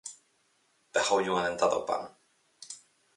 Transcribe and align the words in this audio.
Pegoulle 0.93 1.31
unha 1.33 1.47
dentada 1.47 1.75
ao 1.77 1.83
pan. 1.89 2.03